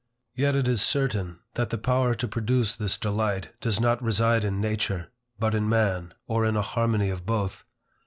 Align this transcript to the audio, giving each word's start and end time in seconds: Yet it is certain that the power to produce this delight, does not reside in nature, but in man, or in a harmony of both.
Yet 0.33 0.55
it 0.55 0.67
is 0.67 0.81
certain 0.81 1.41
that 1.53 1.69
the 1.69 1.77
power 1.77 2.15
to 2.15 2.27
produce 2.27 2.75
this 2.75 2.97
delight, 2.97 3.51
does 3.61 3.79
not 3.79 4.01
reside 4.01 4.43
in 4.43 4.59
nature, 4.59 5.11
but 5.37 5.53
in 5.53 5.69
man, 5.69 6.15
or 6.25 6.43
in 6.43 6.55
a 6.55 6.63
harmony 6.63 7.11
of 7.11 7.23
both. 7.23 7.63